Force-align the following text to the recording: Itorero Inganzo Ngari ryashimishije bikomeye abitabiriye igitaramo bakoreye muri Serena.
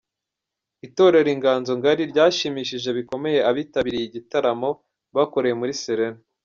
Itorero 0.87 1.29
Inganzo 1.35 1.71
Ngari 1.79 2.03
ryashimishije 2.11 2.89
bikomeye 2.97 3.39
abitabiriye 3.49 4.03
igitaramo 4.09 4.69
bakoreye 5.15 5.55
muri 5.61 5.73
Serena. 5.83 6.21